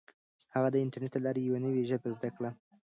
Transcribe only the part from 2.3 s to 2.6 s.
کړه.